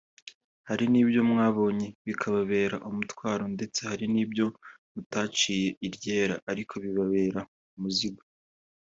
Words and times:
Hari 0.69 0.85
n’ibyo 0.91 1.21
mwabonye 1.29 1.87
bikababera 2.07 2.75
umutwaro; 2.89 3.43
ndetse 3.55 3.79
hari 3.89 4.05
n’ibyo 4.13 4.45
mutaciye 4.93 5.67
iryera 5.87 6.35
ariko 6.51 6.73
bibabera 6.83 7.41
umuzigo 7.75 8.21